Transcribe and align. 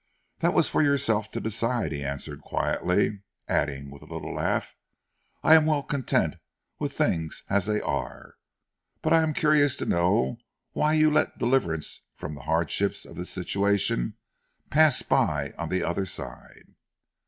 "That 0.39 0.55
was 0.55 0.67
for 0.67 0.81
yourself 0.81 1.29
to 1.31 1.39
decide," 1.39 1.91
he 1.91 2.03
answered 2.03 2.41
quietly, 2.41 3.21
adding 3.47 3.91
with 3.91 4.01
a 4.01 4.07
little 4.11 4.33
laugh. 4.33 4.75
"I 5.43 5.53
am 5.53 5.67
well 5.67 5.83
content 5.83 6.37
with 6.79 6.93
things 6.93 7.43
as 7.51 7.67
they 7.67 7.79
are. 7.81 8.33
But 9.03 9.13
I 9.13 9.21
am 9.21 9.35
curious 9.35 9.75
to 9.75 9.85
know 9.85 10.37
why 10.71 10.93
you 10.93 11.11
let 11.11 11.37
deliverance 11.37 11.99
from 12.15 12.33
the 12.33 12.41
hardships 12.49 13.05
of 13.05 13.15
this 13.15 13.29
situation 13.29 14.15
pass 14.71 15.03
by 15.03 15.53
on 15.59 15.69
the 15.69 15.83
other 15.83 16.07
side." 16.07 16.73